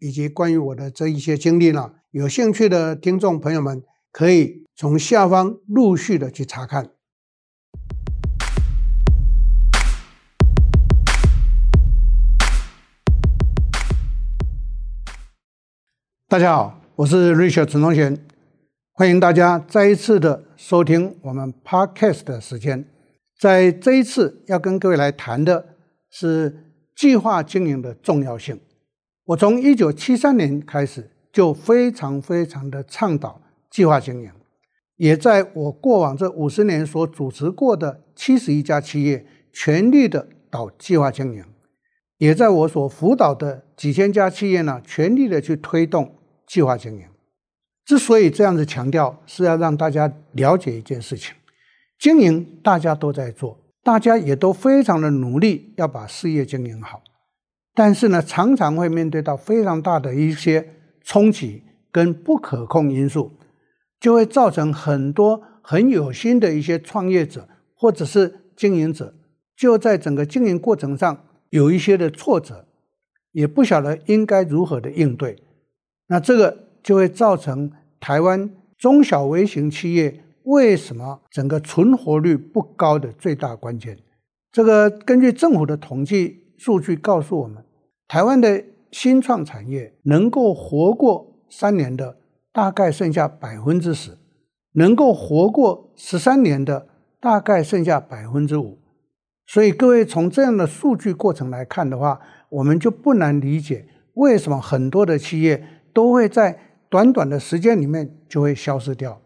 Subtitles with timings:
[0.00, 3.82] 以及关于我的这一些经历呢，有兴趣的听众朋友们
[4.12, 6.90] 可以从下方陆续的去查看。
[16.28, 18.24] 大家好，我是 Richard 陈宗贤，
[18.92, 22.84] 欢迎大家再一次的收听我们 Podcast 的时间。
[23.36, 25.76] 在这一次要跟各位来谈的
[26.10, 28.60] 是计划经营的重要性。
[29.28, 34.30] 我从一九七三年开始就非常非常的倡导计划经营，
[34.96, 41.44] 也在我过往这五十年所主持过的七十一家企业全力的导计划经营，
[42.16, 46.14] 也在我所辅导的几千家企业呢全力的去推动
[46.46, 47.04] 计划经营。
[47.84, 51.34] 之所以这样子强调，是要让大家了解一件事情。
[51.98, 57.02] 经营大家都在做，大家也都非常的努力要把事业经营好，
[57.78, 60.68] 但是呢，常常会面对到非常大的一些
[61.04, 61.62] 冲击
[61.92, 63.30] 跟不可控因素，
[64.00, 69.14] 就会造成很多很有心的一些创业者或者是经营者，
[69.56, 72.66] 就在整个经营过程上有一些的挫折，
[73.30, 75.40] 也不晓得应该如何的应对，
[76.08, 80.24] 那这个就会造成台湾中小微型企业。
[80.42, 83.96] 为什么整个存活率不高的最大关键？
[84.50, 87.62] 这个根据政府的统计数据告诉我们，
[88.08, 92.16] 台湾的新创产业能够活过三年的
[92.52, 94.16] 大概剩下百分之十，
[94.72, 96.88] 能够活过十三年的
[97.20, 98.78] 大概剩下百分之五。
[99.46, 105.62] 所以各位从这样的数据过程来看的话，我们就不难理解为什么很多的企业
[105.92, 109.20] 都会在短短的时间里面就会消失掉。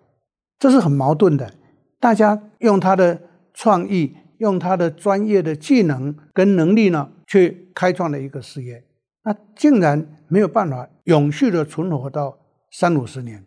[0.59, 1.53] 这是很矛盾的，
[2.01, 3.21] 大家用他的
[3.55, 8.85] 创意，用他的专业的技能跟能力呢，去开创了一个事业，
[9.25, 12.39] 那竟然没有办法永续的存活到
[12.71, 13.43] 三五十年。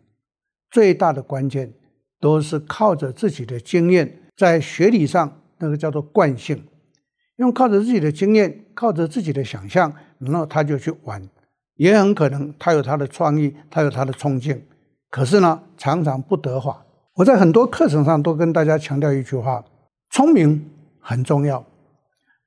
[0.72, 1.72] 最大的关键
[2.18, 6.66] 都是靠着自己的经验，在学理上那个叫做惯性，
[7.36, 11.22] 用靠着自己的经验，靠着自己的想象，然后他就去玩，
[11.76, 14.60] 也很可能他有他的创意，他有他的冲劲，
[15.10, 16.84] 可是呢，常常不得法。
[17.14, 19.64] 我在很多课程上都跟大家强调一句话：
[20.10, 20.68] 聪明
[20.98, 21.64] 很重要，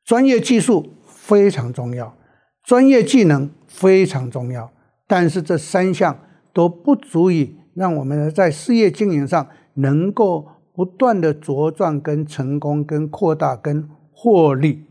[0.03, 0.93] 专业技术
[1.29, 2.17] 非常重要，
[2.63, 4.71] 专业技能非常重要。
[5.07, 6.19] 但是这三项
[6.51, 14.85] 都不足以让我们在事业经营上能够不断的茁壮、跟成功、跟扩大、跟获利。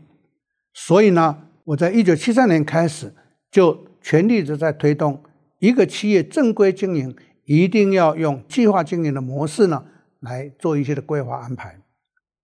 [0.73, 3.13] 所以呢，我在一九七三年开始
[3.51, 5.21] 就全力的在推动
[5.59, 7.13] 一个企业正规经营。
[7.45, 9.83] 一定要用计划经营的模式呢，
[10.19, 11.79] 来做一些的规划安排。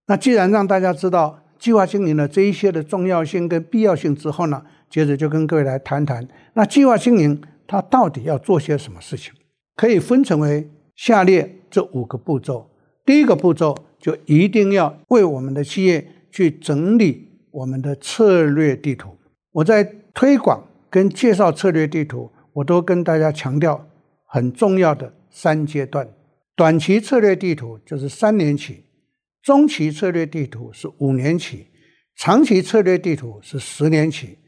[0.08, 9.34] 那既然让大家知道计划经营的这一些的重要性跟必要性之后呢，接着就跟各位来谈谈，那计划经营它到底要做些什么事情？
[9.76, 12.70] 可以分成为下列这五个步骤。
[13.06, 19.18] 第一个步骤就一定要为我们的企业去整理我们的策略地图。
[19.52, 19.84] 我在
[20.14, 23.88] 推广跟介绍策略地图，我都跟大家强调。
[24.28, 26.06] 很重要的三阶段，
[26.58, 28.84] 短期策略地图就是三年期，
[29.46, 31.68] 中期策略地图是五年期，
[32.16, 34.40] 长期策略地图是十年期。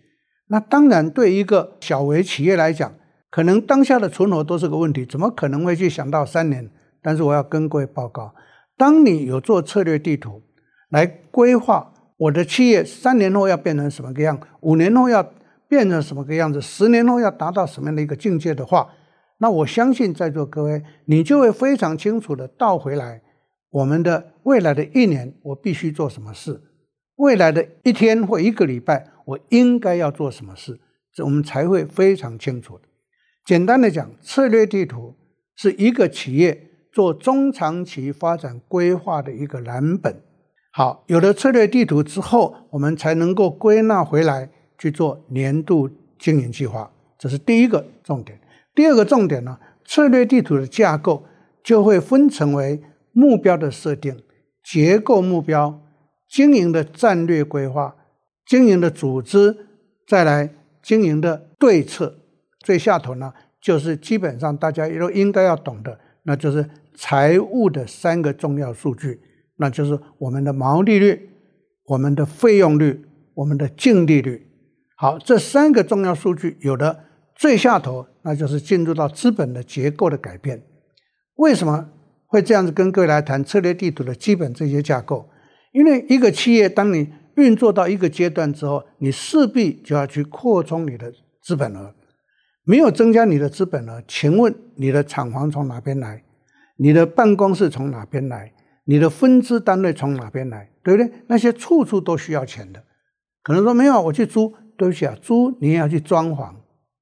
[0.47, 2.91] 那当然，对一个小微企业来讲，
[3.29, 6.67] 可能当下的存活都是个问题，怎么可能会去想到三年？
[7.03, 8.33] 但是我要跟各位报告，
[8.75, 10.41] 当你有做策略地图
[10.89, 15.31] 来规划我的企业三年后要变成什么个样，五年后要
[15.69, 18.89] 变成什么个样子，十年后要达到什么样的一个境界的话，
[19.37, 23.21] 那我相信在座各位，你就会非常清楚的倒回来，
[23.69, 26.61] 我们的未来的一年，我必须做什么事；
[27.17, 30.79] 未来的一天或一个礼拜，我应该要做什么事，
[31.13, 32.83] 这我们才会非常清楚的。
[33.45, 35.15] 简单的讲，策略地图
[35.55, 40.15] 是一个企业做中长期发展规划的一个蓝本。
[40.71, 48.39] 好，有了策略地图之后，我们才能够归纳回来去做年度经营计划，这是第一个重点。
[48.75, 51.25] 第二个重点呢，策略地图的架构
[51.63, 52.81] 就会分成为
[53.17, 54.21] 目标的设定、
[54.63, 55.81] 结构目标、
[56.29, 57.95] 经营的战略规划、
[58.45, 59.57] 经营的组织，
[60.07, 60.53] 再来
[60.83, 62.15] 经营的对策，
[62.59, 69.19] 最下头呢就是基本上大家都应该要懂的，那就是财务的三个重要数据，
[69.55, 71.27] 那就是我们的毛利率、
[71.85, 73.03] 我们的费用率、
[73.33, 74.45] 我们的净利率。
[74.95, 77.05] 好，这三个重要数据有的
[77.35, 80.61] 最下头，那就是进入到资本的结构的改变。
[81.37, 81.89] 为什么
[82.27, 85.29] 会这样子跟各位来谈策略地图的基本这些架构？
[85.71, 91.93] 因为一个企业当你运作到一个阶段之后，你势必就要去扩充你的资本额。
[92.63, 96.23] 没有增加你的资本额，请问你的厂房从哪边来？
[96.77, 98.51] 你的办公室从哪边来？
[98.85, 100.69] 你的分支单位从哪边来？
[100.83, 101.11] 对不对？
[101.27, 102.83] 那些处处都需要钱的。
[103.41, 106.53] 可能说没有，我去租，对不起啊，租你也要去装潢，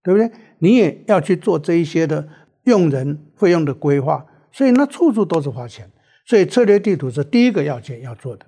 [0.04, 0.30] 对不对？
[0.60, 2.28] 你也要去做这一些的
[2.66, 4.26] 用人费用的规划，
[4.56, 5.92] 所以那处处都是花钱。
[6.26, 8.46] 所以策略地图是第一个要件要做的。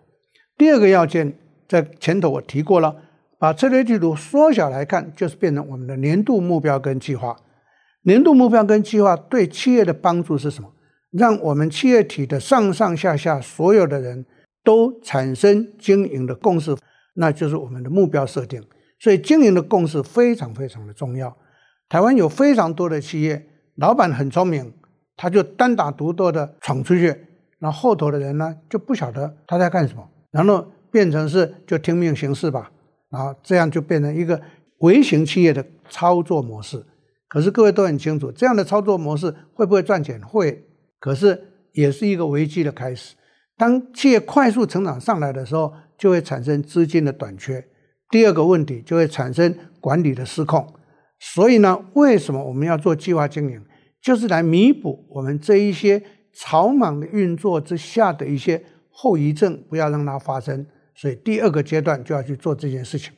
[0.57, 1.37] 第二个要件
[1.67, 2.95] 在前头我提过了。
[3.39, 7.37] 把策略地图缩小来看，就是变成我们的年度目标跟计划。
[8.03, 10.73] 年度目标跟计划对企业的帮助是什么？
[11.11, 14.25] 让我们企业体的上上下下所有的人
[14.63, 16.75] 都产生经营的共识，
[17.13, 18.63] 那就是我们的目标设定。
[18.99, 21.37] 所以经营的共识非常非常的重要。
[21.87, 23.45] 台湾有非常多的企业，
[23.75, 24.73] 老板很聪明，
[25.17, 27.07] 他就单打独斗的闯出去，
[27.59, 32.71] 然后后头的人呢就不晓得他在干什么，然后变成是就听命行事吧。
[33.09, 34.41] 然后，这样就变成一个
[34.79, 36.85] 微型企业的操作模式。
[37.29, 40.21] 可是各位都很清楚，这样的操作模式会不会赚钱？
[40.21, 40.65] 会。
[40.99, 41.41] 可是
[41.71, 43.15] 也是一个危机的开始。
[43.57, 47.65] 当企业快速成长上来的时候，就会产生资金的短缺。
[48.09, 50.67] 第二个问题就会产生管理的失控。
[51.17, 53.63] 所以呢，为什么我们要做计划经营？
[54.07, 56.01] 就是来弥补我们这一些
[56.31, 60.65] 草莽的运作之下的一些后遗症，不要让它发生。
[60.95, 63.11] 所以第二个阶段就要去做这件事情，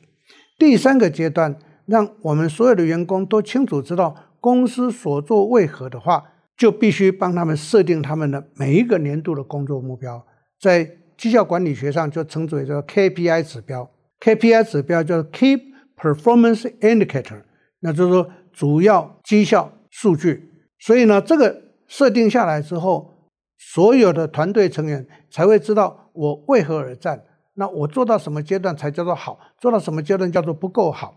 [0.58, 1.56] 第三个阶段，
[1.86, 6.24] 让我们所有的员工都清楚知道公司所做为何的话，
[6.56, 10.26] 就必须帮他们设定他们的每一个年度的工作目标，
[10.60, 10.84] 在
[11.16, 13.88] 绩效管理学上就称之为叫 KPI 指标
[14.18, 15.56] ，KPI 指标叫 Key
[15.96, 17.42] Performance Indicator，
[17.78, 20.49] 那就是说主要绩效数据。
[20.80, 23.28] 所以呢，这个设定下来之后，
[23.58, 27.22] 所有的团队成员才会知道我为何而战。
[27.54, 29.38] 那我做到什么阶段才叫做好？
[29.58, 31.14] 做到什么阶段叫做不够好？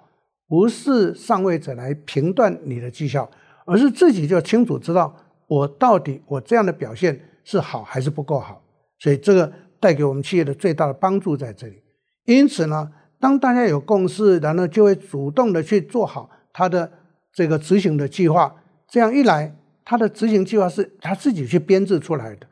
[0.49, 3.29] 不是上位者来评断你的绩效，
[3.65, 5.15] 而是自己就清楚知道
[5.47, 8.61] 我到底我这样的表现是好还是不够好。
[8.99, 11.81] 所以这个带给我们企业的最大的帮助在这里。
[12.25, 16.91] 因此呢，当大家有共识，然后就会主动的去做好他的
[17.31, 18.53] 这个执行的计划。
[18.93, 22.45] 这样一来，他的执行计划是他自己去编制出来的。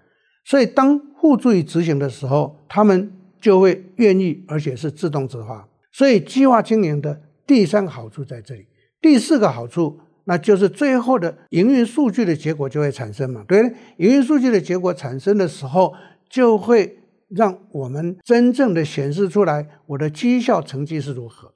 [0.43, 3.13] 所以当互助于执行的时候，他们。
[3.41, 5.67] 就会愿意，而且是自动自发。
[5.91, 8.67] 所以计划经营的第三个好处在这里，
[9.01, 13.59] 第四个好处，那就是最后的营运数据的结果就会产生嘛，对？
[13.97, 15.91] 营运数据的结果产生的时候，
[16.29, 16.99] 就会
[17.29, 21.51] 让我们真正的显示出来我的绩效成绩是如何。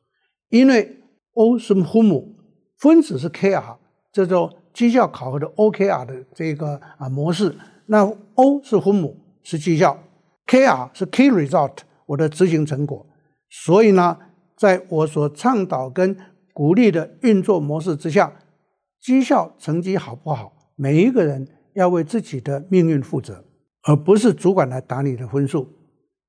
[0.49, 1.03] 因为
[1.35, 2.35] O 是分母，
[2.79, 3.77] 分子是 KR，
[4.11, 7.55] 这种绩效考核的 OKR 的这个啊模式。
[7.87, 8.03] 那
[8.35, 9.97] O 是分母，是绩效。
[10.45, 13.07] KR 是 Key Result，我的执行成果。
[13.49, 14.17] 所以呢，
[14.57, 16.15] 在我所倡导跟
[16.53, 18.33] 鼓励的运作模式之下，
[19.01, 23.45] 绩效成绩好不好，每一个人要为自己的命运负责，
[23.83, 25.67] 而不是主管来打你的分数。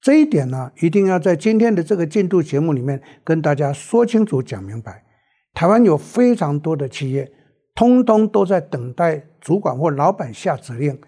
[0.01, 5.05] 这一点呢，一定要在今天的这个进度节目里面跟大家说清楚、讲明白。
[5.53, 7.33] 台湾有非常多的企业，
[7.77, 10.99] 通通都在等待主管或老板下指令。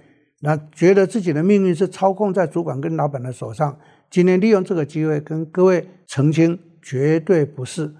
[0.42, 3.76] 那觉得自己的命运是操控在主管跟老板的手上。
[4.08, 7.92] 今天利用这个机会跟各位澄清，绝对不是。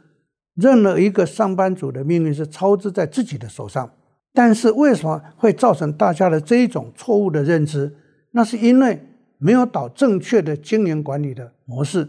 [0.55, 3.91] 任何一个上班族的命运是操之在自己的手上。
[4.33, 7.97] 但是为什么会造成大家的这一种错误的认知？
[8.33, 9.03] 那是因为
[9.39, 12.09] 没有导正确的经营管理的模式，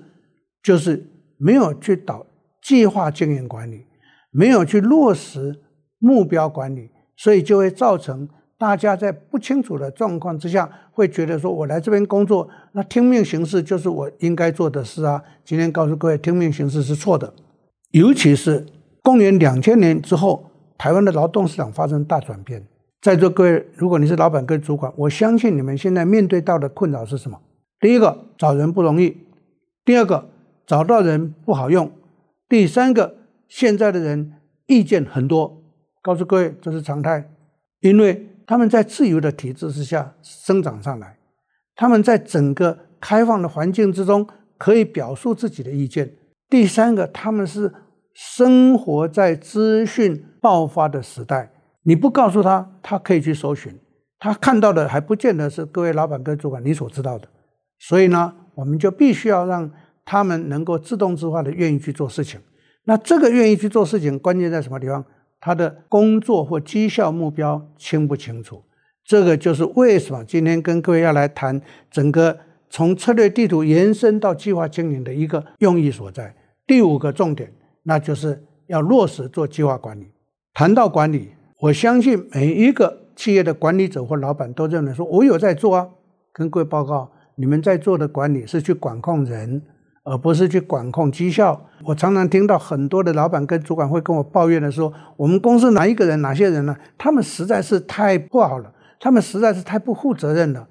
[0.61, 2.27] 就是没有去导
[2.61, 3.85] 计划经营管理，
[4.31, 5.59] 没有去落实
[5.99, 8.27] 目标管理，所以就会造成。
[8.57, 17.33] 大家在不清楚的状况之下，会觉得说：“我来这边工作，那听命行事就是我应该做的事啊。”今天告诉各位，听命行事是错的。
[17.91, 18.65] 尤其是
[19.01, 22.61] 公元两千年之后，台湾的劳动市场发生大转变。
[23.01, 27.39] 在座各位，如果你是老板跟主管，我相信你们现在面对到的困扰是什么？
[27.79, 29.15] 第一个，找人不容易；
[29.85, 30.27] 第二个，
[30.67, 31.87] 找到人不好用；
[32.49, 33.15] 第三个，
[33.47, 34.33] 现在的人
[34.67, 35.58] 意见很多。
[36.09, 37.29] 告诉各位，这是常态，
[37.81, 38.25] 因为。
[38.49, 41.15] 他们在自由的体制之下生长上来，
[41.75, 46.11] 他们在整个开放的环境之中可以表述自己的意见。
[46.49, 47.71] 第三个，他们是
[48.15, 51.51] 生活在资讯爆发的时代，
[51.83, 53.71] 你不告诉他，他可以去搜寻，
[54.17, 57.27] 他看到的还不见得是各位老板跟主管你所知道的。
[57.77, 59.71] 所以呢，我们就必须要让
[60.03, 62.41] 他们能够自动自发的愿意去做事情。
[62.85, 65.05] 那这个愿意去做事情，关键在什么地方？
[65.39, 68.63] 他的工作或绩效目标清不清楚？
[69.03, 72.37] 这个就是为什么今天跟各位要来谈整个
[72.69, 76.35] 从策略地图延伸到计划经营的一个用意所在。
[76.67, 77.51] 第五个重点，
[77.83, 80.11] 那就是要落实做计划管理。
[80.53, 81.29] 谈到管理，
[81.59, 85.89] 我相信每一个企业的管理者或老板都认为说，我有在做啊。
[86.31, 89.61] 跟各位报告，你们在做的管理是去管控人，
[90.09, 91.59] 而不是去管控绩效。
[91.85, 96.75] 我常常听到很多的老板跟主管会跟我抱怨的说，我们公司哪一个人、哪些人呢？
[96.97, 100.67] 他们实在是太不好了，他们实在是太不负责任了。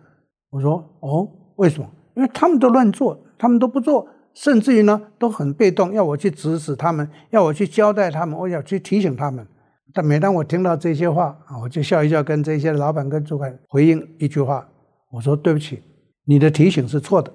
[0.51, 1.89] 我说哦，为什么？
[2.17, 4.05] 因为他们都乱做，他们都不做，
[4.35, 9.47] 甚至于呢都很被动，要我去指使他们，要我去交代他们，我要去提醒他们。
[9.95, 14.67] 但每当我听到这些话啊，我就笑一笑，跟这些老板跟主管回应一句话：
[15.13, 15.83] 我说对不起，
[16.27, 17.33] 你的提醒是错的，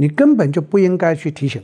[0.00, 1.60] 你根本就不应该去提醒，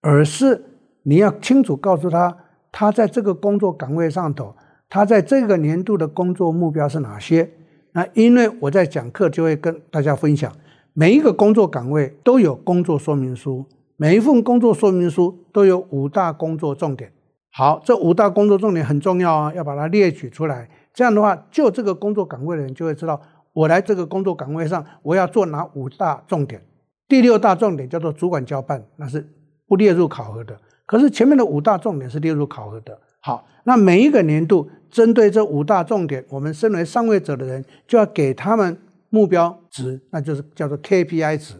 [0.00, 0.64] 而是
[1.02, 2.36] 你要清楚告诉他，
[2.70, 4.54] 他在这个工作岗位上头，
[4.88, 7.50] 他在这个年度的工作目标是哪些。
[7.92, 10.52] 那因为我在讲课，就会跟大家分享，
[10.92, 13.66] 每一个工作岗位都有工作说明书，
[13.96, 17.12] 每一份工作说明书都有五大工作重点。
[17.50, 20.68] 好，这五大工作重点很重要啊，要把它列举出来。
[20.92, 23.20] 这样的话，就这个工作岗位的人就会知道，
[23.52, 26.62] 我来这个工作岗位上，我要做哪五大重点。
[27.08, 29.26] 第六大重点叫做主管交办，那是
[29.66, 30.58] 不列入考核的。
[30.86, 32.98] 可是前面的五大重点是列入考核的。
[33.20, 38.76] 好，那每一个年度针对这五大重点，我们身为上位者的人就要给他们
[39.08, 41.54] 目标值，那就是叫做 KPI 值。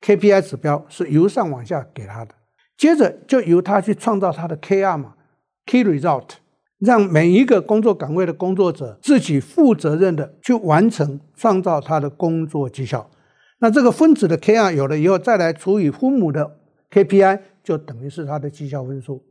[0.00, 2.34] KPI 指标是由上往下给他的，
[2.76, 5.14] 接着就由他去创造他的 KR 嘛。
[5.66, 6.28] Key result，
[6.78, 13.10] 让每一个工作岗位的工作者自己负责任的去完成创造他的工作绩效。
[13.58, 16.58] 那这个分子的 KR 有了以后，再来除以分母的
[16.90, 19.24] KPI，就等于是它的绩效分数。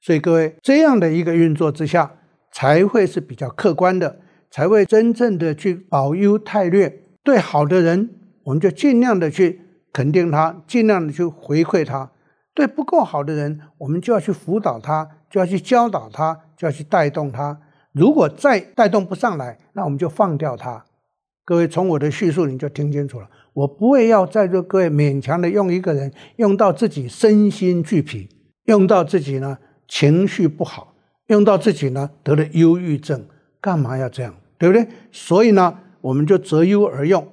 [0.00, 2.12] 所以各位，这样的一个运作之下，
[2.52, 4.20] 才会是比较客观的，
[4.50, 7.02] 才会真正的去保优汰劣。
[7.22, 8.08] 对好的人，
[8.44, 9.60] 我们就尽量的去
[9.92, 12.10] 肯定他，尽量的去回馈他。
[12.54, 17.60] 对不够好的人，我们就要去辅导他，就要去教导他，就要去带动他。
[17.92, 20.84] 如果再带动不上来，那我们就放掉他。
[21.48, 28.28] 各位从我的叙述你就听清楚了，我不会要在座各位勉强的用一个人，用到自己身心俱疲，
[28.66, 30.92] 用到自己呢情绪不好，
[31.28, 33.24] 用到自己呢得了忧郁症，
[33.62, 34.34] 干嘛要这样？
[34.58, 34.86] 对不对？
[35.10, 37.26] 所以呢，我们就择优而用。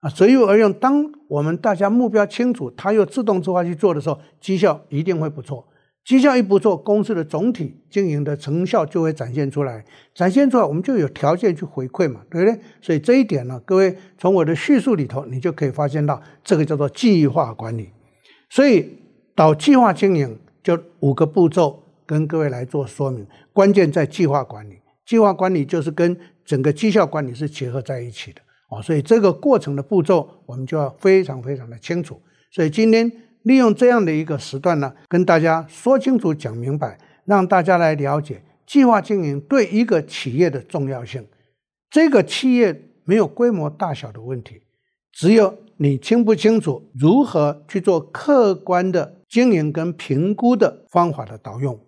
[0.00, 0.72] 啊，择优而用。
[0.72, 5.64] 当我们大家目标清楚，他又自动自发去做的时候，绩效一定会不错。
[6.04, 9.82] 绩效一不错，公司的总体经营的成效就会展现出来。
[10.14, 12.60] 展现出来，我们就有条件去回馈嘛，对不对？
[12.82, 17.88] 所以这一点呢，各位从我的叙述里头，你就可以发现到，这个叫做计划管理。
[18.50, 18.98] 所以
[19.34, 23.26] 到计划经营，就五个步骤跟各位来做说明。
[23.54, 24.74] 关键在计划管理，
[25.06, 28.82] 计划管理就是跟整个绩效管理是结合在一起的哦。
[28.82, 32.20] 所以这个过程的步骤，我们就要非常非常的清楚。
[32.50, 33.10] 所以今天
[33.44, 41.26] 利用这样的一个时段呢，跟大家说清楚、讲明白，让大家来了解计划经营对一个企业的重要性。
[41.88, 44.62] 这个企业没有规模大小的问题，
[45.12, 51.78] 只有你清不清楚如何去做客观的经营跟评估的方法的导用。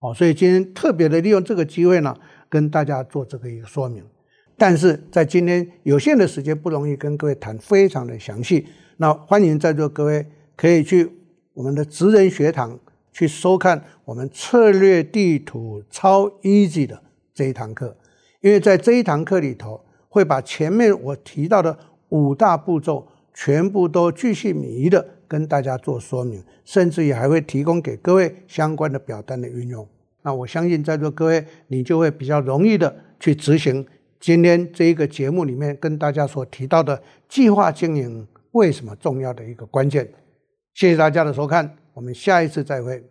[0.00, 2.14] 哦，所以今天特别的利用这个机会呢，
[2.48, 4.04] 跟大家做这个一个说明。
[4.56, 8.66] 但是在今天有限的时间不容易跟各位谈非常的详细，
[8.98, 10.24] 那欢迎在座各位
[10.56, 11.08] 可以去
[11.54, 12.78] 我们的职人学堂
[13.12, 17.02] 去收看我们策略地图超 easy 的
[17.34, 17.96] 这一堂课，
[18.40, 29.86] 因为在这一堂课里头会把前面我提到的五大步骤全部都巨细靡遗的跟大家做说明，甚至于还会提供给各位相关的表单的运用。
[30.22, 33.86] 那我相信在座各位你就会比较容易的去执行。
[34.18, 40.08] 今天这一个节目里面跟大家所提到的计划经营为什么重要的一个关键，
[40.76, 43.02] 谢谢大家的收看，我们下一次再会。